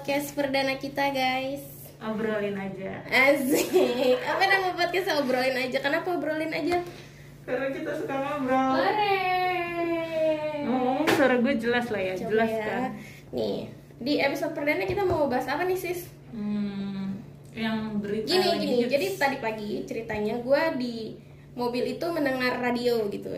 podcast 0.00 0.32
perdana 0.32 0.80
kita 0.80 1.12
guys 1.12 1.60
Obrolin 2.00 2.56
aja 2.56 3.04
Asik 3.04 3.68
Apa 4.16 4.42
nama 4.42 4.72
podcast 4.72 5.12
obrolin 5.14 5.52
aja? 5.52 5.76
Kenapa 5.76 6.16
obrolin 6.16 6.48
aja? 6.48 6.80
Karena 7.44 7.68
kita 7.68 7.92
suka 7.92 8.08
ngobrol 8.16 8.80
Ngomong 10.62 11.04
suara 11.06 11.36
gue 11.36 11.52
jelas 11.54 11.92
lah 11.92 12.00
ya, 12.00 12.14
Coba 12.16 12.30
jelas 12.32 12.48
ya. 12.50 12.64
kan 12.64 12.90
Nih 13.30 13.68
di 14.00 14.16
episode 14.16 14.56
perdana 14.56 14.88
kita 14.88 15.04
mau 15.04 15.28
bahas 15.28 15.44
apa 15.44 15.68
nih 15.68 15.76
sis? 15.76 16.08
hmm, 16.32 17.20
Yang 17.52 17.76
berita 18.00 18.26
Gini 18.26 18.46
lagi 18.48 18.56
gini, 18.58 18.76
hits. 18.80 18.88
jadi 18.88 19.06
tadi 19.20 19.36
pagi 19.36 19.70
ceritanya 19.84 20.40
gue 20.40 20.62
di 20.80 20.96
mobil 21.52 21.84
itu 21.84 22.06
mendengar 22.08 22.56
radio 22.56 23.04
gitu 23.06 23.28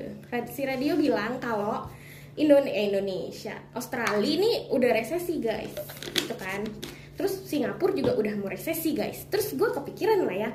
Si 0.47 0.63
radio 0.63 0.95
bilang 0.95 1.43
kalau 1.43 1.91
Indonesia, 2.37 3.55
Australia 3.77 4.25
ini 4.25 4.73
udah 4.73 4.91
resesi 4.93 5.39
guys. 5.39 5.73
Gitu 6.17 6.35
kan? 6.37 6.65
Terus 7.13 7.45
Singapura 7.45 7.93
juga 7.93 8.17
udah 8.17 8.35
mau 8.41 8.49
resesi 8.49 8.97
guys. 8.97 9.29
Terus 9.29 9.53
gue 9.53 9.69
kepikiran 9.69 10.25
lah 10.25 10.37
ya 10.49 10.51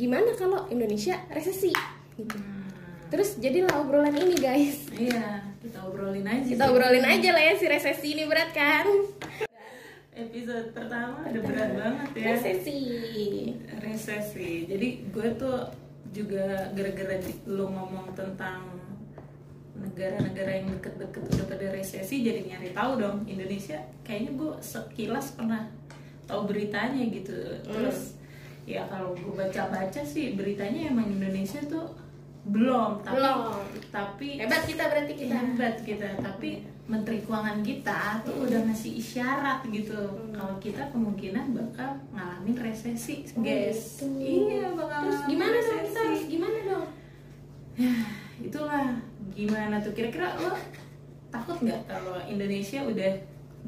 Gimana 0.00 0.32
kalau 0.38 0.70
Indonesia 0.70 1.18
resesi? 1.28 1.74
Gitu. 2.14 2.36
Hmm, 2.38 2.70
Terus 3.10 3.36
jadilah 3.42 3.82
obrolan 3.82 4.14
ini 4.14 4.38
guys. 4.38 4.86
Iya, 4.94 5.42
kita 5.60 5.82
obrolin 5.82 6.24
aja 6.24 6.46
Kita 6.46 6.64
sih. 6.64 6.70
obrolin 6.70 7.04
aja 7.04 7.28
lah 7.34 7.42
ya 7.42 7.54
si 7.58 7.66
resesi 7.66 8.08
ini 8.14 8.24
berat 8.24 8.54
kan? 8.54 8.86
Episode 10.14 10.70
pertama 10.72 11.26
ada 11.26 11.38
berat 11.42 11.70
banget 11.74 12.08
ya. 12.16 12.24
Resesi. 12.32 12.80
Resesi. 13.82 14.50
Jadi 14.70 14.88
gue 15.10 15.28
tuh 15.34 15.58
juga 16.10 16.70
gara-gara 16.72 17.18
lu 17.50 17.66
ngomong 17.66 18.14
tentang 18.14 18.66
negara-negara 19.80 20.50
yang 20.54 20.68
deket-deket 20.70 21.22
udah 21.26 21.46
pada 21.48 21.66
resesi 21.70 22.20
jadi 22.20 22.40
nyari 22.44 22.70
tahu 22.70 22.92
dong 22.96 23.24
Indonesia 23.24 23.76
kayaknya 24.00 24.30
gue 24.34 24.52
sekilas 24.60 25.34
pernah 25.34 25.66
tahu 26.24 26.46
beritanya 26.46 27.02
gitu 27.06 27.34
terus 27.64 28.14
ya 28.62 28.86
kalau 28.86 29.12
gue 29.12 29.32
baca-baca 29.32 30.00
sih 30.00 30.32
beritanya 30.32 30.88
emang 30.88 31.08
Indonesia 31.10 31.58
tuh 31.62 31.90
belum 32.42 33.02
tapi 33.02 33.16
Belum. 33.16 33.40
tapi 33.90 34.28
Hebat 34.38 34.64
kita 34.64 34.84
berarti 34.86 35.12
kita 35.14 35.34
hebat 35.34 35.76
kita 35.80 36.08
tapi 36.18 36.50
Menteri 36.86 37.20
Keuangan 37.20 37.60
kita 37.60 38.00
tuh 38.22 38.34
udah 38.42 38.60
ngasih 38.64 38.96
isyarat 38.96 39.60
gitu 39.66 39.92
Hmm. 39.94 40.32
kalau 40.32 40.56
kita 40.56 40.82
kemungkinan 40.88 41.52
bakal 41.52 42.00
ngalamin 42.10 42.56
resesi 42.58 43.28
Oh, 43.30 43.40
guys 43.40 44.00
gitu. 44.00 44.08
iya 44.16 44.72
bakal 44.72 45.04
Terus 45.04 45.20
gimana 45.26 45.52
dong 45.52 45.68
resesi. 45.70 45.84
kita 45.86 46.00
harus 46.02 46.22
gimana 46.26 46.58
dong? 46.64 46.86
itulah 48.40 48.98
gimana 49.36 49.78
tuh? 49.80 49.92
Kira-kira 49.94 50.36
lo 50.40 50.56
takut 51.30 51.56
nggak 51.62 51.86
kalau 51.86 52.18
Indonesia 52.26 52.82
udah 52.82 53.12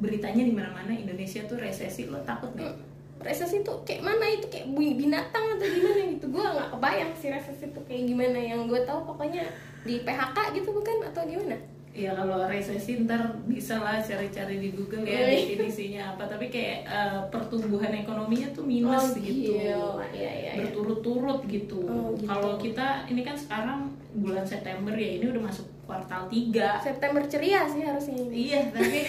beritanya 0.01 0.43
di 0.43 0.53
mana-mana 0.53 0.91
Indonesia 0.91 1.45
tuh 1.45 1.61
resesi 1.61 2.09
lo 2.09 2.19
takut 2.25 2.51
nggak? 2.57 2.75
Resesi 3.23 3.63
tuh 3.63 3.85
kayak 3.87 4.03
mana 4.03 4.25
itu? 4.27 4.51
Kayak 4.51 4.67
binatang 4.75 5.45
atau 5.55 5.67
gimana 5.69 6.01
gitu? 6.11 6.25
Gue 6.27 6.43
nggak 6.43 6.69
kebayang 6.75 7.11
sih 7.15 7.29
resesi 7.31 7.65
tuh 7.71 7.83
kayak 7.87 8.03
gimana. 8.11 8.35
Yang 8.35 8.61
gue 8.67 8.81
tahu 8.83 8.99
pokoknya 9.07 9.47
di 9.87 10.03
PHK 10.03 10.37
gitu 10.59 10.69
bukan? 10.75 11.07
Atau 11.07 11.23
gimana? 11.23 11.55
Ya 11.93 12.09
kalau 12.11 12.41
resesi 12.43 13.05
ntar 13.05 13.21
bisa 13.45 13.77
lah 13.77 14.01
cari-cari 14.01 14.57
di 14.57 14.73
Google 14.73 15.05
ya 15.05 15.13
Oh, 15.13 15.21
iya. 15.23 15.45
definisinya 15.45 16.01
apa 16.09 16.25
tapi 16.25 16.49
kayak 16.49 16.81
eh, 16.83 17.21
pertumbuhan 17.29 17.93
ekonominya 17.93 18.49
tuh 18.49 18.65
minus 18.65 19.13
Oh, 19.13 19.21
gitu 19.21 19.53
gila. 19.53 19.61
Iya, 19.61 19.77
iya, 20.11 20.31
iya. 20.33 20.51
berturut-turut 20.57 21.45
gitu. 21.45 21.85
Oh, 21.85 22.11
gitu. 22.11 22.25
Kalau 22.25 22.57
kita 22.57 23.05
ini 23.07 23.21
kan 23.21 23.37
sekarang 23.37 23.93
bulan 24.11 24.41
September 24.41 24.89
ya 24.91 25.17
ini 25.17 25.25
udah 25.27 25.43
masuk 25.43 25.69
kuartal 25.83 26.25
3 26.25 26.81
September 26.81 27.21
ceria 27.23 27.61
sih 27.65 27.81
harusnya 27.81 28.17
ini 28.19 28.35
Iya 28.47 28.59
tapi 28.69 28.99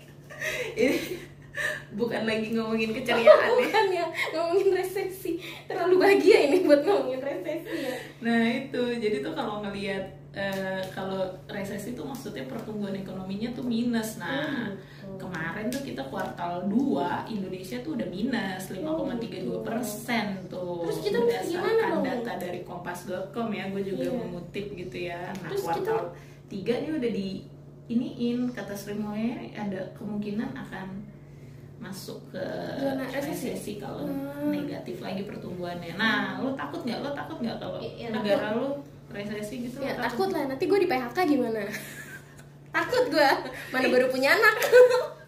ini 0.80 0.98
bukan 1.92 2.22
lagi 2.24 2.48
ngomongin 2.50 2.90
keceriaan 2.90 3.20
ya. 3.20 3.52
Bukan 3.52 3.86
ya 3.90 4.06
ngomongin 4.30 4.68
resesi 4.72 5.36
Terlalu 5.64 5.94
bahagia 5.98 6.38
ini 6.46 6.56
buat 6.62 6.80
ngomongin 6.82 7.20
resesi 7.20 7.84
ya 7.84 7.94
Nah 8.20 8.40
itu 8.48 8.82
jadi 8.96 9.20
tuh 9.20 9.32
kalau 9.32 9.60
ngelihat 9.60 10.23
eh, 10.34 10.82
kalau 10.90 11.20
resesi 11.46 11.90
itu 11.90 12.02
maksudnya 12.02 12.42
pertumbuhan 12.44 12.92
ekonominya 12.92 13.50
tuh 13.50 13.62
minus. 13.62 14.16
Nah 14.16 14.74
Oh, 15.04 15.20
kemarin 15.20 15.68
tuh 15.68 15.80
kita 15.80 16.02
kuartal 16.04 16.66
2 16.66 16.74
Indonesia 17.28 17.78
tuh 17.78 17.94
udah 17.94 18.08
minus 18.08 18.66
5,32 18.68 19.62
persen 19.62 20.26
tuh 20.46 20.82
Terus 20.82 20.98
kita 21.02 21.18
gimana 21.20 21.30
berdasarkan 21.46 21.90
dong? 21.92 22.02
data 22.04 22.32
dari 22.36 22.60
kompas.com 22.62 23.48
ya 23.48 23.64
gue 23.68 23.82
juga 23.84 24.02
Iya. 24.02 24.16
mengutip 24.16 24.66
gitu 24.74 24.96
ya. 25.04 25.20
Nah 25.36 25.48
Terus 25.48 25.62
kuartal 25.62 26.00
3 26.46 26.82
ini 26.82 26.90
udah 26.94 27.10
di 27.12 27.28
iniin 27.86 28.38
kata 28.50 28.72
Sri 28.72 28.96
Mulyani 28.96 29.52
ada 29.52 29.92
kemungkinan 29.94 30.50
akan 30.56 30.88
masuk 31.76 32.32
ke 32.32 32.40
Zona 32.74 33.04
resesi? 33.04 33.52
resesi 33.52 33.72
kalau 33.76 34.02
Hmm. 34.02 34.48
negatif 34.50 34.98
lagi 34.98 35.22
pertumbuhannya. 35.22 35.94
Nah, 35.94 36.40
lo 36.40 36.52
takut 36.54 36.80
nggak? 36.80 36.98
Lo 36.98 37.12
takut 37.12 37.38
nggak 37.38 37.60
kalau 37.60 37.76
Iya, 37.78 38.08
negara 38.10 38.56
lo 38.56 38.80
resesi 39.14 39.54
gitu? 39.62 39.78
Ya 39.78 39.94
takut 39.94 40.28
lah 40.28 40.44
nanti 40.44 40.64
gue 40.64 40.76
di 40.76 40.86
PHK 40.86 41.18
gimana? 41.24 41.62
takut 42.74 43.04
gue 43.06 43.30
Mana 43.70 43.86
baru 43.86 44.06
punya 44.08 44.32
anak 44.32 44.54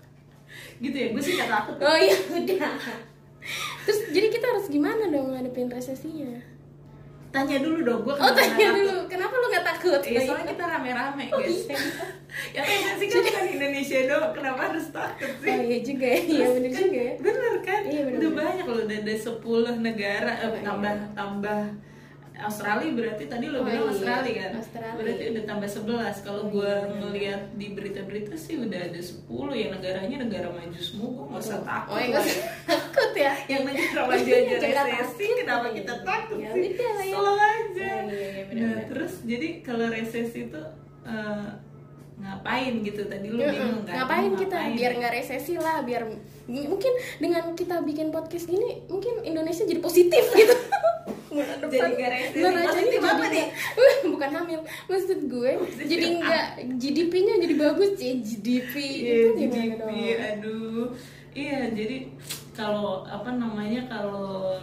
Gitu 0.83 0.93
ya? 0.93 1.09
Gue 1.09 1.21
sih 1.21 1.33
nggak 1.35 1.49
takut. 1.49 1.77
Oh 1.81 1.97
iya 1.97 2.13
udah. 2.29 2.75
Terus 3.83 3.99
jadi 4.11 4.29
kita 4.29 4.47
harus 4.47 4.67
gimana 4.67 5.07
dong 5.07 5.33
ngadepin 5.33 5.71
resesinya? 5.71 6.37
Tanya 7.27 7.59
dulu 7.59 7.81
dong, 7.81 8.01
gue 8.03 8.13
Oh 8.13 8.33
tanya 8.33 8.73
dulu, 8.73 8.97
kenapa 9.07 9.35
lu 9.35 9.47
nggak 9.47 9.67
takut? 9.67 10.01
Iya, 10.01 10.21
soalnya 10.25 10.47
kita 10.51 10.65
rame-rame 10.67 11.25
Oh, 11.29 11.39
guys. 11.39 11.65
iya. 11.65 11.77
ya 12.57 12.61
resesi 12.63 13.05
kan 13.07 13.21
bukan 13.21 13.45
Indonesia 13.53 13.99
doang, 14.05 14.33
kenapa 14.33 14.61
harus 14.67 14.87
takut 14.89 15.33
sih? 15.39 15.49
Oh 15.49 15.61
iya 15.61 15.79
juga 15.81 16.07
ya, 16.07 16.21
iya 16.23 16.47
bener 16.51 16.71
kan- 16.71 16.81
juga 16.83 16.99
ya. 16.99 17.15
Bener 17.19 17.55
kan? 17.61 17.81
Iya, 17.85 18.01
bener, 18.03 18.17
udah 18.17 18.31
bener. 18.31 18.41
banyak 18.41 18.65
loh, 18.67 18.81
udah 18.83 18.99
ada 18.99 19.15
10 19.17 19.85
negara 19.85 20.33
eh, 20.33 20.45
Oh, 20.45 20.51
iya. 20.51 20.63
tambah 20.63 20.93
tambah 21.13 21.61
Australia 22.39 22.93
berarti 22.93 23.25
tadi 23.25 23.45
Oh, 23.47 23.51
lo 23.51 23.59
bilang 23.63 23.81
iya. 23.81 23.89
Australia 23.89 24.33
kan? 24.39 24.53
Australia. 24.55 24.93
Berarti 24.95 25.23
udah 25.27 25.45
tambah 25.45 25.69
11 25.71 25.89
Kalau 26.21 26.43
Oh, 26.43 26.51
gue 26.51 26.69
iya. 26.69 26.93
ngeliat 26.95 27.43
di 27.55 27.67
berita-berita 27.71 28.35
sih 28.35 28.55
udah 28.59 28.81
ada 28.83 29.01
10 29.01 29.25
ya 29.53 29.67
negaranya 29.71 30.17
negara 30.21 30.49
maju 30.49 30.77
semua 30.79 31.09
Gue 31.09 31.25
gak 31.27 31.43
usah 31.43 31.61
takut 31.63 31.91
Oh 31.91 31.97
iya 31.97 32.07
lah. 32.07 32.11
nggak 32.13 32.25
usah 32.27 32.43
takut 32.67 33.11
ya. 33.15 33.33
Yang 33.53 33.63
negara 33.65 34.01
maju 34.03 34.29
aja 34.29 34.57
resesi 34.59 35.01
takut. 35.25 35.37
Kenapa 35.39 35.67
kita 35.73 35.95
takut 36.03 36.37
Ya 36.37 36.51
sih? 36.53 36.71
ya. 36.73 36.93
Aja 36.93 37.17
Oh, 37.17 37.35
iya, 38.07 38.29
iya, 38.43 38.43
Nah 38.53 38.77
terus 38.87 39.13
jadi 39.23 39.49
kalau 39.61 39.87
resesi 39.89 40.39
itu 40.45 40.61
eh, 41.03 41.49
ngapain 42.17 42.75
gitu 42.81 43.03
tadi 43.07 43.29
lu 43.29 43.37
bingung 43.39 43.85
kan 43.85 43.95
Ngapain 43.99 44.31
Mau 44.31 44.39
kita 44.39 44.57
biar 44.73 44.93
nggak 44.95 45.13
resesi 45.15 45.53
lah, 45.55 45.81
biar 45.83 46.09
mungkin 46.47 46.89
dengan 47.17 47.53
kita 47.53 47.81
bikin 47.83 48.09
podcast 48.09 48.45
gini 48.45 48.85
mungkin 48.87 49.21
Indonesia 49.23 49.63
jadi 49.63 49.79
positif 49.79 50.25
gitu. 50.35 50.57
Jadi 51.37 51.77
nggak 52.33 52.51
neracanya 52.51 52.67
Positif 52.67 52.97
jadi 52.97 53.09
apa 53.09 53.27
nih? 53.29 53.47
Bukan 54.15 54.31
hamil. 54.33 54.61
Maksud 54.87 55.19
gue 55.27 55.51
jadi 55.83 56.07
nggak 56.17 56.47
GDP-nya 56.75 57.35
jadi 57.39 57.55
bagus 57.57 57.91
sih 57.95 58.13
GDP 58.19 58.75
Iya, 58.77 59.13
itu 59.15 59.31
GDP, 59.39 59.57
dong? 59.77 59.91
aduh 60.17 60.87
iya 61.33 61.69
jadi 61.69 61.97
kalau 62.53 63.05
apa 63.05 63.29
namanya 63.31 63.85
kalau 63.85 64.57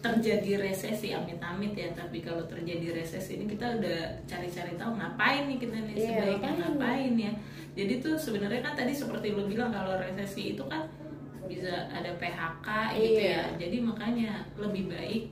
terjadi 0.00 0.56
resesi 0.58 1.12
amit-amit 1.12 1.76
ya 1.76 1.92
tapi 1.92 2.20
kalau 2.20 2.40
terjadi 2.44 2.96
resesi 2.96 3.36
ini 3.36 3.44
kita 3.46 3.76
udah 3.76 3.98
cari-cari 4.24 4.72
tahu 4.74 4.96
ngapain 4.96 5.44
nih 5.44 5.58
kita 5.58 5.76
nih 5.76 5.92
Iya, 5.94 6.08
sebaiknya 6.10 6.52
ngapain? 6.58 7.12
ya 7.16 7.32
jadi 7.70 7.92
tuh 8.00 8.16
sebenarnya 8.16 8.60
kan 8.60 8.74
tadi 8.74 8.92
seperti 8.92 9.32
lu 9.32 9.44
bilang 9.44 9.68
kalau 9.68 9.96
resesi 9.96 10.52
itu 10.52 10.64
kan 10.64 10.88
bisa 11.50 11.90
ada 11.90 12.14
PHK 12.14 12.68
gitu 12.94 13.20
Iya. 13.20 13.34
ya 13.34 13.42
jadi 13.58 13.76
makanya 13.80 14.30
lebih 14.54 14.86
baik 14.86 15.22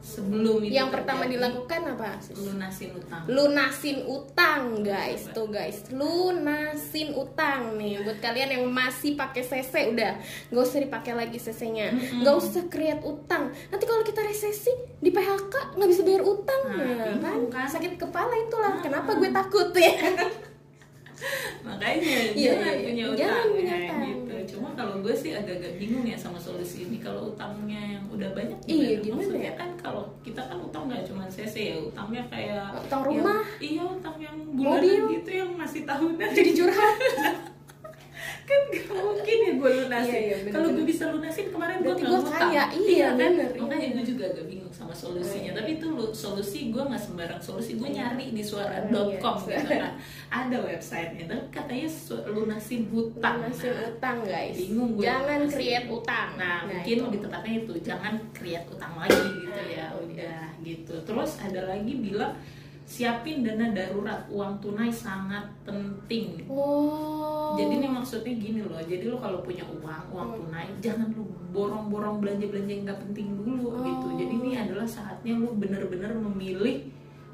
sebelum 0.00 0.64
itu 0.64 0.72
Yang 0.72 0.90
pertama 0.90 1.22
terjadi, 1.22 1.36
dilakukan 1.36 1.80
apa? 1.92 2.10
lunasin 2.34 2.90
utang 2.90 3.22
lunasin 3.28 3.98
utang 4.02 4.62
guys 4.80 5.28
tuh 5.30 5.46
guys 5.46 5.76
lunasin 5.92 7.12
utang 7.12 7.76
nih 7.76 8.00
buat 8.00 8.16
kalian 8.18 8.48
yang 8.50 8.64
masih 8.66 9.12
pakai 9.12 9.42
CC 9.42 9.92
udah 9.92 10.16
nggak 10.48 10.64
usah 10.64 10.80
dipakai 10.80 11.12
lagi 11.12 11.36
CC-nya 11.36 11.92
nggak 12.16 12.32
usah 12.34 12.64
create 12.66 13.04
utang 13.04 13.52
nanti 13.68 13.84
kalau 13.84 14.00
kita 14.00 14.24
resesi 14.24 14.72
di 14.96 15.10
PHK 15.10 15.76
nggak 15.76 15.88
bisa 15.88 16.00
bayar 16.02 16.24
utang 16.24 16.60
Nah, 16.66 16.80
ya 16.80 17.14
kan? 17.20 17.40
kan? 17.52 17.68
sakit 17.68 17.92
kepala 17.96 18.32
itulah 18.38 18.72
Nah. 18.72 18.82
kenapa 18.82 19.10
gue 19.14 19.28
takut 19.30 19.68
ya 19.74 19.92
makanya 21.60 22.32
Iya, 22.32 22.52
jangan 22.56 22.72
iya, 22.72 22.80
punya 22.80 22.96
iya. 22.96 23.04
utang 23.06 23.20
Jangan 23.20 23.46
punya 23.52 23.68
ya, 23.68 23.84
utang. 23.84 24.00
Kalau 24.80 24.94
gue 24.98 25.12
sih 25.12 25.30
agak-agak 25.30 25.76
bingung 25.76 26.02
ya 26.02 26.16
sama 26.16 26.36
solusi 26.36 26.82
ini 26.82 26.96
kalau 26.96 27.28
utangnya 27.28 27.76
yang 27.92 28.04
udah 28.08 28.32
banyak 28.32 28.56
Iya, 28.64 28.98
gimana 28.98 29.20
maksudnya 29.20 29.44
ya? 29.46 29.54
kan 29.54 29.70
kalau 29.76 30.02
kita 30.20 30.40
kan 30.42 30.56
utang 30.58 30.84
nggak 30.86 31.04
cuma 31.04 31.24
CC 31.26 31.54
ya 31.70 31.76
utangnya 31.78 32.22
kayak 32.26 32.64
Utang 32.80 33.02
yang- 33.02 33.20
rumah. 33.20 33.40
iya 33.58 33.82
utang 33.84 34.16
yang 34.16 34.36
bulanan 34.50 34.80
Mobil. 34.80 35.02
gitu 35.14 35.30
yang 35.36 35.50
masih 35.54 35.82
tahunan 35.84 36.28
jadi 36.30 36.50
curhat 36.54 36.96
mungkin 39.30 39.46
ya 39.46 39.52
gue 39.54 39.70
lunasin 39.80 40.10
Iya, 40.10 40.36
iya, 40.42 40.50
kalau 40.50 40.68
gue 40.72 40.84
bisa 40.84 41.04
lunasin 41.06 41.46
kemarin 41.48 41.76
gue 41.78 41.92
nggak 41.92 42.10
ngutang 42.10 42.50
kaya. 42.50 42.64
Iya, 42.72 43.08
kan 43.08 43.30
bener, 43.30 43.48
makanya 43.54 43.78
iya. 43.80 43.94
gue 43.94 44.04
juga 44.04 44.24
agak 44.26 44.44
bingung 44.44 44.72
sama 44.72 44.90
solusinya 44.92 45.46
Iya. 45.46 45.52
tapi 45.54 45.70
itu 45.72 45.86
lu, 45.88 46.06
solusi 46.10 46.58
gue 46.68 46.82
nggak 46.82 46.98
sembarang 47.00 47.38
solusi 47.40 47.70
gue 47.76 47.86
Iya. 47.86 48.10
nyari 48.10 48.26
di 48.30 48.42
suara.com 48.42 49.36
Iya. 49.38 49.54
gitu 49.54 49.70
kan 49.70 49.92
ada 50.30 50.56
websitenya 50.58 51.24
tapi 51.26 51.42
katanya 51.48 51.88
lunasin 52.26 52.82
hutang 52.88 53.34
lunasin 53.38 53.70
Nah, 53.70 53.86
utang 53.88 54.18
guys 54.24 54.56
bingung 54.58 54.90
gue 54.92 55.04
jangan 55.06 55.38
lunasin. 55.38 55.54
create 55.54 55.86
utang 55.88 56.28
Nah, 56.34 56.58
mungkin 56.66 56.90
itu. 56.92 57.04
lebih 57.06 57.20
tepatnya 57.22 57.54
itu 57.56 57.72
jangan 57.80 58.12
create 58.32 58.66
utang 58.66 58.92
lagi 58.98 59.14
gitu 59.38 59.46
Nah, 59.52 59.66
ya. 59.68 59.86
itu 59.86 59.98
Udah 60.10 60.42
gitu. 60.60 60.94
Terus 61.06 61.30
ada 61.38 61.60
lagi 61.66 61.92
bilang 61.94 62.34
siapin 62.90 63.46
dana 63.46 63.70
darurat, 63.70 64.26
uang 64.26 64.58
tunai 64.58 64.90
sangat 64.90 65.46
penting. 65.62 66.42
oh 66.50 67.54
Jadi 67.54 67.78
ini 67.78 67.86
maksudnya 67.86 68.34
gini 68.34 68.66
loh. 68.66 68.82
Jadi 68.82 69.06
lo 69.06 69.22
kalau 69.22 69.46
punya 69.46 69.62
uang, 69.62 70.10
uang 70.10 70.28
Hmm. 70.34 70.38
tunai, 70.42 70.66
jangan 70.82 71.06
lu 71.14 71.22
borong-borong 71.54 72.18
belanja-belanja 72.18 72.72
yang 72.74 72.84
nggak 72.90 73.00
penting 73.06 73.28
dulu 73.38 73.78
gitu. 73.78 74.06
Oh. 74.10 74.14
Jadi 74.18 74.32
ini 74.42 74.50
adalah 74.58 74.86
saatnya 74.90 75.38
lo 75.38 75.54
bener-bener 75.54 76.10
memilih 76.18 76.90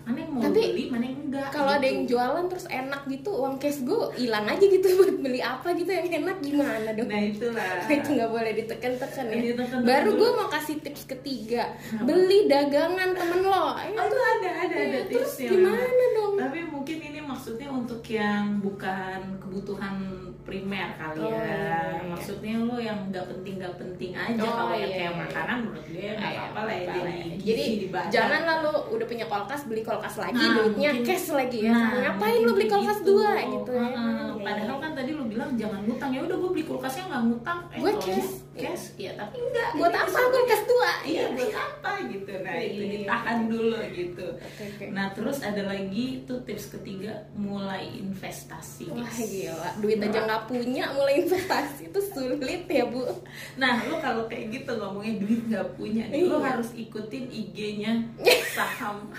mana 0.07 0.19
yang 0.19 0.31
mau 0.31 0.41
Tapi, 0.41 0.61
beli, 0.65 0.85
mana 0.87 1.05
yang 1.05 1.19
enggak. 1.21 1.49
kalau 1.51 1.67
ada 1.69 1.81
gitu. 1.81 1.91
yang 1.91 2.01
jualan 2.07 2.45
terus 2.47 2.67
enak 2.69 3.03
gitu 3.07 3.31
uang 3.33 3.55
cash 3.57 3.79
gue 3.83 3.99
hilang 4.15 4.47
aja 4.47 4.63
gitu 4.65 4.87
buat 4.97 5.17
beli 5.19 5.41
apa 5.41 5.69
gitu 5.73 5.91
yang 5.91 6.07
enak 6.21 6.37
gimana 6.41 6.89
dong 6.93 7.09
Nah 7.09 7.21
itulah. 7.21 7.75
itu 7.91 8.09
nggak 8.13 8.31
boleh 8.31 8.53
ditekan-tekan 8.55 9.25
ya 9.27 9.37
Ditekan-tekan 9.45 9.83
baru 9.83 10.11
gue 10.15 10.31
mau 10.33 10.49
kasih 10.49 10.77
tips 10.79 11.03
ketiga 11.07 11.75
Apa? 11.93 12.07
beli 12.07 12.47
dagangan 12.47 13.11
temen 13.13 13.41
lo 13.43 13.59
Oh, 13.59 13.75
itu 13.75 13.99
ada 13.99 14.49
ada 14.49 14.49
ada 14.65 14.79
Iya, 14.79 15.01
terus 15.07 15.33
tipsnya. 15.35 15.51
gimana 15.51 15.83
dong 16.15 16.35
Tapi 16.39 16.59
mungkin 16.67 16.97
ini 17.03 17.21
maksudnya 17.47 17.71
untuk 17.71 18.03
yang 18.03 18.59
bukan 18.59 19.39
kebutuhan 19.39 19.95
primer 20.43 20.99
kali 20.99 21.23
Oh, 21.23 21.31
ya. 21.31 21.39
iya, 21.39 21.55
iya. 21.95 22.11
Maksudnya 22.11 22.55
lo 22.59 22.75
yang 22.77 23.07
nggak 23.07 23.23
penting 23.25 23.55
nggak 23.57 23.75
penting 23.77 24.11
aja 24.11 24.43
Oh, 24.43 24.51
kalau 24.53 24.75
yang 24.75 24.91
iya, 24.91 24.99
kayak 24.99 25.13
iya. 25.15 25.21
makanan 25.23 25.57
menurut 25.63 25.87
gue 25.87 25.95
nggak 25.95 26.11
Iya, 26.27 26.39
apa-apa 26.43 26.61
lah 26.61 26.75
ya 26.75 26.83
jadi 26.83 26.99
lah 26.99 27.15
ya. 27.15 27.37
jadi 27.39 27.65
jangan 28.11 28.43
lalu 28.45 28.71
udah 28.91 29.07
punya 29.07 29.27
kulkas 29.27 29.61
beli 29.63 29.83
kulkas 29.83 30.15
lagi 30.17 30.35
Nah, 30.37 30.55
duitnya 30.57 30.91
mungkin- 30.91 31.07
cash 31.07 31.27
lagi 31.31 31.59
ya 31.61 31.71
Nah, 31.71 31.87
ngapain 32.03 32.35
mungkin 32.37 32.51
beli 32.53 32.67
kulkas 32.69 32.99
gitu. 32.99 33.09
dua 33.13 33.31
gitu 33.39 33.71
ya 33.73 33.87
Heeh. 33.87 34.25
Padahal 34.37 34.77
kan 34.79 34.93
tadi 34.93 35.11
lo 35.13 35.23
bilang 35.25 35.51
jangan 35.55 35.81
ngutang 35.83 36.11
ya 36.11 36.21
udah 36.23 36.37
gue 36.37 36.51
beli 36.53 36.65
kulkasnya 36.65 37.05
nggak 37.05 37.23
ngutang. 37.25 37.59
Eh, 37.69 37.79
Gue 37.79 37.93
cash. 37.97 38.31
cash. 38.57 38.85
Iya 38.97 39.13
tapi 39.17 39.37
enggak. 39.41 39.69
buat 39.75 39.91
apa 39.93 40.19
kulkas 40.25 40.63
dua 40.65 40.91
Iya 41.05 41.25
buat 41.29 41.51
apa 41.53 41.91
gitu. 42.07 42.31
Nah 42.41 42.55
itu 42.57 42.79
Iya. 42.81 42.91
ditahan 42.97 43.39
dulu 43.47 43.79
gitu. 43.91 44.27
Nah 44.89 45.07
terus 45.11 45.39
ada 45.41 45.63
lagi 45.65 46.07
tuh 46.23 46.39
tips 46.43 46.71
ketiga 46.73 47.27
mulai 47.37 48.01
investasi. 48.01 48.89
Wah 48.89 49.05
guys. 49.05 49.29
gila, 49.29 49.71
duit 49.79 50.01
aja 50.01 50.25
nggak 50.25 50.49
punya 50.49 50.89
mulai 50.91 51.21
investasi 51.21 51.93
itu 51.93 52.01
sulit 52.01 52.65
ya 52.65 52.89
bu. 52.89 53.05
Nah, 53.55 53.85
lo 53.85 54.01
kalau 54.01 54.25
kayak 54.25 54.49
gitu 54.51 54.73
ngomongin 54.73 55.21
duit 55.21 55.45
nggak 55.47 55.77
punya 55.77 56.09
nih, 56.09 56.25
lo 56.25 56.41
Iya. 56.41 56.57
harus 56.57 56.73
ikutin 56.73 57.29
IG-nya 57.29 57.93
saham 58.57 59.13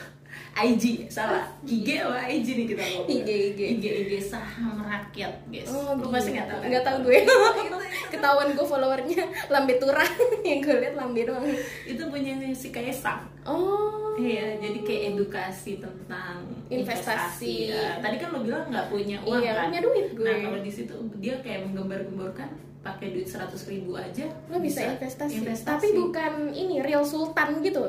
IG, 0.58 1.06
salah. 1.06 1.46
IG 1.62 2.02
apa 2.02 2.26
IG 2.26 2.48
nih 2.58 2.66
kita 2.66 2.82
ngomong. 2.82 3.08
IG, 3.14 3.30
IG. 3.30 3.60
IG, 3.78 3.84
IG 4.10 4.12
saham 4.18 4.82
rakyat, 4.82 5.34
guys. 5.54 5.70
Oh, 5.70 5.94
lo 5.94 6.10
pasti 6.10 6.34
nggak 6.34 6.50
tahu. 6.50 6.60
Nggak 6.66 6.84
tahu 6.84 6.98
gue. 7.06 7.18
Ketahuan 8.14 8.50
gue 8.58 8.66
followernya 8.66 9.22
lambe 9.54 9.78
turang 9.78 10.14
yang 10.48 10.60
gue 10.66 10.76
liat 10.82 10.96
lambe 10.98 11.22
doang. 11.30 11.46
Itu 11.86 12.10
punya 12.10 12.34
si 12.58 12.74
Kaisang. 12.74 13.22
Oh. 13.46 14.18
Iya, 14.18 14.58
jadi 14.58 14.82
kayak 14.82 15.04
edukasi 15.14 15.78
tentang 15.78 16.42
Investasi. 16.74 17.70
Ya, 17.70 18.02
tadi 18.02 18.18
kan 18.18 18.34
lo 18.34 18.42
bilang 18.42 18.66
nggak 18.68 18.90
punya 18.90 19.22
uang 19.24 19.40
Iya, 19.40 19.52
kan? 19.56 19.70
punya 19.70 19.82
duit 19.86 20.08
gue. 20.18 20.26
Nah, 20.26 20.36
kalau 20.42 20.60
di 20.60 20.72
situ 20.74 20.96
dia 21.22 21.38
kayak 21.46 21.70
menggembar-gemborkan 21.70 22.50
pakai 22.82 23.14
duit 23.14 23.28
100 23.28 23.52
ribu 23.68 23.94
aja 24.00 24.26
Lo 24.50 24.58
bisa, 24.58 24.82
investasi. 24.84 25.38
investasi. 25.38 25.70
Tapi 25.70 25.88
bukan 25.94 26.50
ini 26.52 26.82
real 26.82 27.06
sultan 27.06 27.62
gitu. 27.62 27.84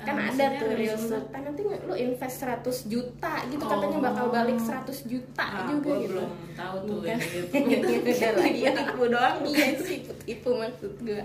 Kan 0.00 0.16
Ah, 0.16 0.26
ada 0.26 0.44
maksudnya 0.46 0.48
tuh 0.56 0.68
sultan. 0.96 1.08
sultan. 1.20 1.40
Nanti 1.42 1.60
lo 1.62 1.94
invest 1.94 2.36
100 2.38 2.56
juta 2.86 3.32
gitu 3.46 3.60
katanya 3.62 3.98
bakal 4.02 4.24
Oh. 4.24 4.32
balik 4.32 4.58
100 4.58 4.98
juta 5.04 5.44
Ah, 5.44 5.66
juga 5.66 5.82
gua 5.82 5.96
gitu. 5.98 6.10
belum 6.10 6.30
tahu 6.52 6.76
tuh 6.80 6.94
Bukan. 6.96 7.08
yang 7.08 7.20
gitu. 7.72 7.86
Lah, 8.30 8.48
iya. 8.60 8.70
tipu 8.72 9.04
doang 9.06 9.36
Iya 9.42 9.66
sih, 9.76 9.98
tipu 10.22 10.50
maksud 10.52 10.92
gue. 10.98 11.20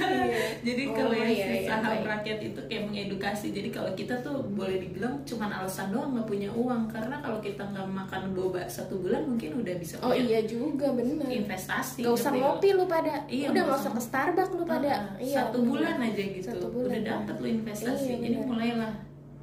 Iya. 0.00 0.38
Jadi 0.60 0.82
Oh, 0.82 0.94
kalau 0.94 1.14
yang 1.14 1.30
iya, 1.30 1.44
si 1.44 1.56
iya, 1.56 1.68
saham 1.68 1.84
baik. 1.92 2.04
rakyat 2.08 2.38
itu 2.44 2.60
kayak 2.62 2.82
mengedukasi. 2.86 3.46
Jadi 3.50 3.68
kalau 3.68 3.90
kita 3.92 4.14
tuh 4.20 4.36
boleh 4.48 4.76
dibilang 4.78 5.14
cuman 5.22 5.50
alasan 5.52 5.90
doang 5.90 6.10
nggak 6.12 6.26
punya 6.26 6.50
uang 6.50 6.82
karena 6.86 7.16
kalau 7.18 7.38
kita 7.38 7.62
nggak 7.64 7.88
makan 7.88 8.22
boba 8.30 8.62
satu 8.66 8.98
bulan 8.98 9.22
mungkin 9.24 9.50
udah 9.56 9.74
bisa 9.76 9.94
Oh 10.00 10.12
iya 10.12 10.42
juga 10.42 10.90
bener. 10.90 11.26
investasi. 11.26 12.02
Gak 12.02 12.14
usah 12.14 12.30
ngerti 12.30 12.42
ngopi 12.42 12.68
lu 12.72 12.84
pada. 12.86 13.14
Iya, 13.26 13.46
Udah 13.50 13.62
gak 13.64 13.78
usah 13.78 13.92
ke 13.92 14.02
Starbucks 14.02 14.52
lu 14.52 14.64
pada. 14.64 14.90
Ah, 14.90 15.04
iya. 15.16 15.36
satu 15.40 15.58
bulan 15.60 15.96
aja 15.98 16.22
gitu 16.22 16.48
udah 16.60 17.00
dapat 17.00 17.34
lu 17.36 17.46
investasi 17.48 17.79
Iya, 17.82 18.16
jadi 18.16 18.28
bener. 18.34 18.46
mulailah 18.46 18.92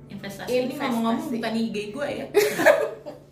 investasi. 0.07 0.47
ini 0.47 0.57
Investasi. 0.63 0.81
ngomong-ngomong 0.83 1.27
bukan 1.31 1.53
IG 1.55 1.75
gue 1.89 2.07
ya 2.11 2.25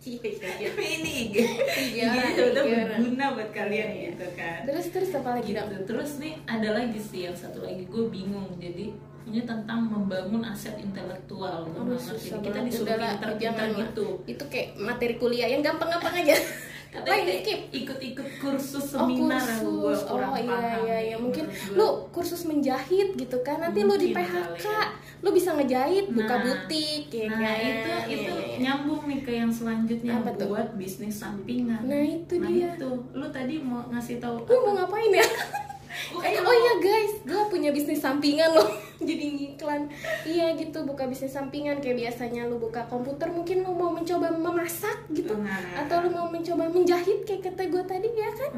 Iya, 0.06 0.22
iya, 0.22 0.50
iya. 0.54 0.68
tapi 0.70 0.84
ini 0.94 1.10
IG 1.20 1.34
IG 1.34 1.96
IG 1.98 2.38
berguna 2.62 3.26
buat 3.34 3.50
kalian 3.50 3.88
Iya. 3.88 4.02
gitu 4.08 4.26
kan 4.32 4.58
Terus 4.64 4.86
terus 4.88 5.10
apa 5.12 5.30
lagi 5.34 5.50
dong? 5.50 5.66
gitu 5.66 5.82
terus 5.84 6.10
nih 6.16 6.34
ada 6.46 6.68
lagi 6.72 7.00
sih 7.00 7.20
yang 7.24 7.34
satu 7.34 7.58
lagi 7.60 7.82
gue 7.84 8.04
bingung 8.06 8.54
jadi 8.56 8.94
ini 9.26 9.42
tentang 9.42 9.80
membangun 9.84 10.38
aset 10.40 10.78
intelektual 10.78 11.66
ngerti 11.66 11.98
susah 11.98 12.38
kita 12.38 12.58
disuruh 12.62 12.94
pinter-pinter 12.94 13.66
gitu 13.76 14.06
Itu 14.24 14.44
kayak 14.46 14.78
materi 14.78 15.14
kuliah 15.16 15.48
yang 15.48 15.60
gampang-gampang 15.60 16.14
aja. 16.16 16.38
Ini 16.96 17.42
skip? 17.42 17.60
ikut-ikut 17.74 18.15
kursus 18.86 18.94
Oh 18.96 19.02
seminar 19.02 19.42
yang 19.42 19.60
gue 19.60 19.82
kursus, 19.82 20.00
kurang 20.04 20.30
oh 20.30 20.38
iya 20.38 20.50
paham 20.52 20.80
iya 20.80 20.98
iya 21.02 21.16
mungkin 21.16 21.44
menurut 21.44 21.66
gue. 21.66 21.76
lu 21.76 21.86
kursus 22.08 22.42
menjahit 22.44 23.08
gitu 23.12 23.36
kan 23.40 23.56
nanti 23.58 23.80
lu 23.80 23.94
di 23.94 24.08
Mungkin 24.08 24.16
PHK 24.16 24.30
kali 24.56 24.62
ya. 24.64 24.80
lu 25.18 25.28
bisa 25.30 25.50
ngejahit 25.52 26.04
buka 26.08 26.28
Nah, 26.28 26.42
butik 26.42 27.04
ya 27.08 27.26
nah 27.26 27.38
kan 27.42 27.56
itu 27.58 27.90
Iya, 27.90 27.98
itu 28.06 28.32
iya, 28.32 28.46
iya. 28.46 28.56
nyambung 28.60 29.02
nih 29.04 29.20
ke 29.20 29.32
yang 29.34 29.50
selanjutnya 29.50 30.12
Apa 30.14 30.30
tuh? 30.32 30.46
buat 30.48 30.68
bisnis 30.74 31.16
sampingan 31.16 31.82
Nah, 31.82 31.98
itu 32.00 32.34
nah 32.36 32.46
dia. 32.46 32.70
itu 32.72 32.88
lu 33.10 33.26
tadi 33.28 33.54
mau 33.58 33.82
ngasih 33.86 34.16
tahu 34.16 34.36
Lu 34.44 34.56
mau 34.62 34.72
ngapain 34.76 35.10
ya? 35.12 35.26
Eh, 36.22 36.40
oh 36.40 36.54
iya 36.56 36.74
guys, 36.80 37.12
gue 37.26 37.42
punya 37.52 37.70
bisnis 37.74 38.00
sampingan 38.00 38.52
loh. 38.54 38.68
Jadi 39.08 39.24
ngiklan. 39.36 39.92
Iya 40.24 40.56
gitu, 40.56 40.84
buka 40.88 41.04
bisnis 41.04 41.36
sampingan. 41.36 41.84
Kayak 41.84 42.08
biasanya 42.08 42.48
lu 42.48 42.56
buka 42.56 42.88
komputer 42.88 43.28
Mungkin 43.28 43.60
lu 43.66 43.76
mau 43.76 43.92
mencoba 43.92 44.32
memasak 44.32 45.04
gitu. 45.12 45.36
Nah. 45.36 45.84
Atau 45.84 46.08
lu 46.08 46.10
mau 46.14 46.26
mencoba 46.32 46.64
menjahit 46.72 47.28
Kayak 47.28 47.52
kata 47.52 47.68
gue 47.68 47.82
tadi 47.84 48.08
ya 48.16 48.30
kan. 48.32 48.50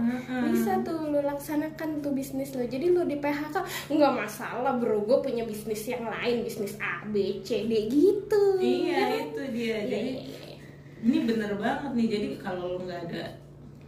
Bisa 0.46 0.78
tuh 0.86 1.10
lu 1.10 1.18
laksanakan 1.18 1.98
tuh 1.98 2.14
bisnis 2.14 2.54
lo 2.54 2.62
Jadi 2.62 2.94
lu 2.94 3.02
di 3.02 3.18
PHK 3.18 3.56
Nggak 3.90 4.12
masalah 4.14 4.78
bro, 4.78 5.02
gue 5.02 5.18
punya 5.18 5.42
bisnis 5.42 5.82
yang 5.90 6.06
lain 6.06 6.46
Bisnis 6.46 6.78
A, 6.78 7.02
B, 7.10 7.42
C, 7.42 7.66
D 7.66 7.90
gitu. 7.90 8.62
Iya 8.62 8.94
Ya. 8.98 9.04
itu 9.26 9.42
dia. 9.50 9.66
Iya, 9.68 9.78
jadi 9.90 10.10
iya, 10.14 10.22
iya. 10.22 10.66
ini 11.02 11.18
bener 11.26 11.52
banget 11.58 11.90
nih. 11.98 12.06
Jadi 12.06 12.26
kalau 12.38 12.78
lu 12.78 12.86
nggak 12.86 13.10
ada 13.10 13.24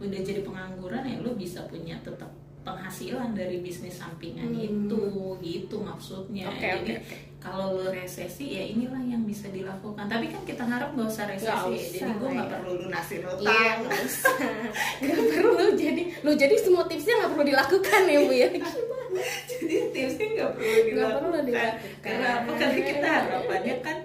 udah 0.01 0.19
jadi 0.25 0.41
pengangguran 0.41 1.05
ya 1.05 1.17
lu 1.21 1.37
bisa 1.37 1.61
punya 1.69 1.93
tetap 2.01 2.40
penghasilan 2.61 3.31
dari 3.31 3.57
bisnis 3.59 3.97
sampingan 3.97 4.47
Hmm. 4.47 4.61
itu 4.61 5.01
gitu 5.39 5.77
maksudnya 5.77 6.45
Oke, 6.47 6.61
jadi 6.61 6.77
oke, 6.77 6.93
oke. 6.95 7.15
kalau 7.37 7.73
lu 7.73 7.89
resesi 7.89 8.45
ya 8.51 8.63
inilah 8.67 9.01
yang 9.01 9.23
bisa 9.23 9.49
dilakukan 9.49 10.05
tapi 10.05 10.27
kan 10.27 10.41
kita 10.41 10.61
harap 10.61 10.91
nggak 10.91 11.07
usah 11.07 11.25
resesi 11.25 11.49
ya. 11.49 11.65
usah 11.65 11.97
jadi 11.97 12.11
gue 12.13 12.29
nggak 12.29 12.45
ya. 12.45 12.53
perlu 12.53 12.71
lunasin 12.79 13.21
utang 13.23 13.41
Iya. 13.41 13.71
Nggak 15.01 15.21
perlu 15.31 15.65
jadi, 15.73 16.01
lo 16.21 16.31
jadi 16.33 16.55
semua 16.55 16.83
tipsnya 16.85 17.13
nggak 17.17 17.31
perlu 17.31 17.45
dilakukan 17.47 18.01
ya 18.05 18.19
bu 18.19 18.31
ya. 18.31 18.47
Gimana? 18.51 19.21
jadi 19.51 19.75
tipsnya 19.89 20.25
nggak 20.31 20.49
perlu 20.53 20.77
dilakukan 20.85 21.21
perlu 21.23 21.39
dilakukan. 21.43 21.75
karena 21.99 22.27
apa 22.37 22.51
karena 22.53 22.79
kita 22.79 23.09
harapannya 23.09 23.75
kan 23.81 23.97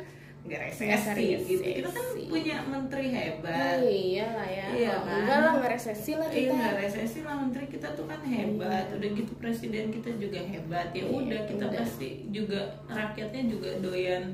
nggak 0.46 0.60
resesi 0.62 0.86
resesi. 0.88 1.42
gitu 1.44 1.62
kita 1.76 1.90
kan 1.90 2.06
punya 2.24 2.56
menteri 2.64 3.06
hebat 3.08 3.76
iya 3.80 4.26
lah 4.30 4.48
ya. 4.48 4.66
Iya 4.68 4.92
Oh, 4.92 5.00
kan? 5.02 5.18
Enggak 5.20 5.38
lah 5.38 5.52
nggak 5.56 5.72
resesi 5.72 6.12
lah 6.12 6.28
Iya 6.28 6.38
kita. 6.40 6.54
nggak 6.54 6.74
resesi 6.80 7.18
lah 7.20 7.34
menteri 7.36 7.64
kita 7.66 7.88
tuh 7.92 8.04
kan 8.04 8.20
hebat, 8.22 8.86
udah 8.90 9.08
gitu 9.12 9.32
presiden 9.36 9.84
kita 9.90 10.10
juga 10.14 10.40
hebat 10.40 10.88
ya 10.90 11.02
Iya, 11.02 11.10
udah 11.12 11.40
kita 11.44 11.64
udah. 11.64 11.78
pasti 11.78 12.08
juga 12.28 12.60
rakyatnya 12.86 13.42
juga 13.46 13.70
doyan 13.78 14.24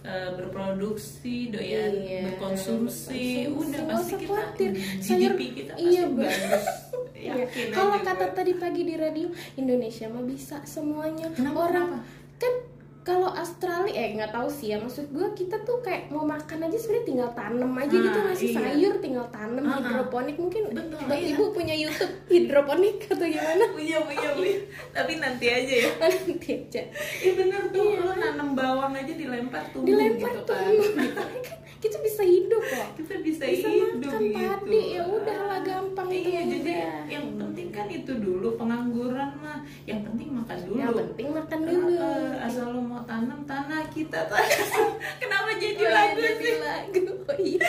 eh, 0.00 0.30
berproduksi, 0.32 1.36
doyan 1.48 1.92
Iya, 1.92 2.20
berkonsumsi, 2.26 3.20
berkonsumsi. 3.44 3.52
udah 3.52 3.80
pasti 3.86 4.14
kita 4.14 4.26
khawatir. 4.26 4.70
GDP 4.72 5.02
Sayur- 5.02 5.36
kita 5.52 5.72
iya, 5.76 6.02
pasti 6.02 6.14
bener. 6.14 6.32
bagus. 6.40 6.66
Iya. 7.20 7.44
Kalau 7.68 8.00
kata 8.00 8.32
tadi 8.32 8.56
pagi 8.56 8.80
di 8.82 8.96
radio 8.96 9.28
Indonesia 9.54 10.08
mah 10.08 10.24
bisa 10.24 10.56
semuanya. 10.64 11.28
Kenapa, 11.28 11.68
Orang 11.68 11.88
kenapa? 11.92 12.19
Kalau 13.00 13.32
Australia 13.32 13.96
eh 13.96 14.12
nggak 14.12 14.28
tahu 14.30 14.44
sih 14.46 14.70
ya 14.70 14.78
maksud 14.78 15.08
gue 15.08 15.24
kita 15.32 15.56
tuh 15.60 15.80
kayak 15.80 16.08
mau 16.08 16.20
makan 16.22 16.60
aja 16.62 16.76
sebenarnya 16.76 17.06
tinggal 17.06 17.30
tanam 17.32 17.72
aja 17.74 17.90
Ah, 17.90 18.02
gitu 18.02 18.18
ngasih 18.20 18.46
iya. 18.46 18.56
sayur 18.60 18.94
tinggal 18.98 19.26
tanam 19.30 19.64
Ah, 19.64 19.70
ah. 19.70 19.76
hidroponik 19.78 20.36
mungkin 20.36 20.62
Betul, 20.68 21.00
iya. 21.08 21.32
ibu 21.32 21.44
punya 21.50 21.72
YouTube 21.72 22.12
hidroponik 22.26 22.96
atau 23.06 23.24
gimana 23.24 23.64
punya 23.74 23.96
punya 24.00 24.28
punya, 24.32 24.56
tapi 24.92 25.12
nanti 25.16 25.46
aja 25.48 25.74
ya. 25.80 25.90
nanti 26.04 26.48
aja 26.58 26.82
Iya 27.18 27.32
bener 27.34 27.62
tuh, 27.68 27.84
Iya. 27.86 27.98
lo 28.00 28.12
nanam 28.14 28.48
bawang 28.52 28.92
aja 28.92 29.12
dilempar 29.12 29.64
tumbuh 29.70 29.88
dilempar 29.88 30.30
gitu 30.30 30.44
tuh 30.44 30.54
kan. 30.54 30.68
kita 31.80 31.96
bisa 31.98 32.22
hidup 32.22 32.60
kok. 32.62 32.88
Kita 32.94 33.14
bisa, 33.18 33.42
bisa 33.42 33.66
hidup 33.66 34.04
makan 34.04 34.20
gitu. 34.22 34.36
padi. 34.36 34.82
Ya 34.92 35.02
udahlah 35.02 35.60
gampang 35.60 36.08
itu 36.08 36.28
iya 36.28 36.40
jadi 36.44 36.72
udah. 36.76 37.00
yang 37.08 37.26
penting 37.34 37.68
kan 37.70 37.86
itu 37.88 38.12
dulu 38.14 38.48
pengangguran 38.54 39.30
mah 39.36 39.58
yang 39.84 40.00
penting 40.02 40.28
makan 40.30 40.58
dulu. 40.60 40.76
yang 40.76 40.92
penting 40.92 41.26
makan 41.30 41.60
dulu. 41.62 41.96
Eh, 41.96 42.36
asal 42.38 42.66
lo 42.68 42.80
mau 42.80 43.00
tanam 43.02 43.40
tanah 43.42 43.88
kita 43.88 44.18
tuh 44.24 44.36
kenapa 45.22 45.50
jadi 45.56 45.80
Oh, 45.80 45.90
lagu 45.90 46.20
jadi 46.20 46.44
sih? 46.44 46.56
lagu. 46.60 47.02
Oh, 47.22 47.38
iya 47.38 47.68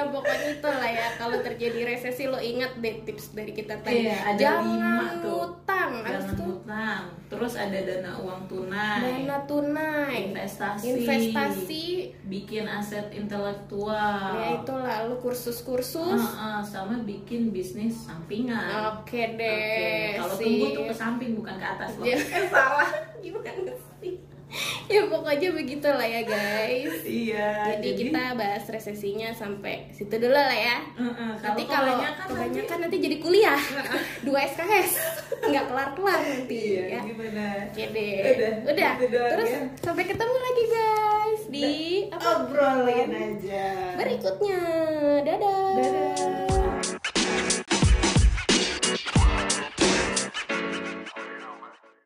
ya, 0.00 0.04
itu 0.04 0.08
ya 0.08 0.14
pokoknya 0.16 0.48
itu 0.56 0.68
lah 0.72 0.90
ya. 0.90 1.06
Kalau 1.20 1.36
terjadi 1.44 1.80
resesi 1.84 2.22
lo 2.24 2.38
ingat 2.40 2.72
deh 2.80 2.96
tips 3.04 3.36
dari 3.36 3.52
kita 3.52 3.74
tadi. 3.84 4.08
Iya, 4.08 4.16
ada 4.24 4.40
jangan 4.40 4.64
lima 4.64 5.06
tuh. 5.20 5.38
utang 5.40 5.90
jangan 6.00 6.32
itu 6.32 6.44
utang 6.48 7.02
terus 7.30 7.54
ada 7.54 7.78
dana 7.78 8.12
uang 8.18 8.42
tunai. 8.50 9.22
Dana 9.24 9.38
tunai. 9.46 10.34
Investasi. 10.34 10.84
Investasi. 10.98 11.86
Bikin 12.26 12.66
aset 12.66 13.08
intelektual. 13.14 14.34
Ya 14.34 14.48
itulah. 14.60 14.96
Lo 15.06 15.16
kursus-kursus. 15.22 16.20
Ah, 16.20 16.58
ah, 16.58 16.60
sama 16.60 17.00
bikin 17.06 17.54
bisnis 17.54 17.94
sampingan. 18.04 18.98
Oke 18.98 19.38
deh 19.38 20.18
Oke, 20.18 20.18
kalau 20.20 20.34
tumbuh 20.36 20.68
tuh 20.74 20.84
ke 20.90 20.94
samping 20.94 21.30
bukan 21.38 21.54
ke 21.56 21.66
atas 21.66 21.90
loh 21.96 22.04
Ya. 22.04 22.18
eh 22.36 22.46
salah. 22.50 22.90
Gimana 23.22 23.72
sih 24.02 24.19
ya 24.92 25.06
pokoknya 25.06 25.48
begitulah 25.54 26.06
ya 26.06 26.22
guys. 26.26 27.06
Iya 27.06 27.78
jadi, 27.78 27.88
kita 27.94 28.22
bahas 28.34 28.64
resesinya 28.66 29.30
sampai 29.30 29.90
situ 29.94 30.10
dulu 30.10 30.34
lah 30.34 30.54
ya. 30.54 30.78
Heeh, 30.98 31.32
nanti 31.40 31.62
kalau 31.66 31.94
kebanyakan 31.94 32.26
kebanyakan, 32.30 32.78
nanti, 32.86 32.96
jadi 32.98 33.16
kuliah. 33.22 33.60
Dua 34.26 34.40
SKS 34.46 34.92
nggak 35.40 35.64
kelar 35.72 35.90
kelar 35.96 36.20
nanti 36.20 36.58
iya 36.76 36.84
ya. 36.98 37.00
gimana? 37.06 37.44
Oke 37.70 37.84
deh. 37.94 38.16
Udah, 38.34 38.52
udah. 38.74 38.92
gitu 38.98 39.06
doang 39.14 39.30
terus 39.38 39.50
ya. 39.50 39.60
sampai 39.80 40.04
ketemu 40.04 40.36
lagi 40.36 40.64
guys 40.68 41.42
di 41.50 41.70
apa? 42.10 42.28
obrolin 42.44 43.10
aja. 43.10 43.66
Berikutnya. 43.96 44.60
Dadah. 45.24 45.74
Dadah 45.78 46.39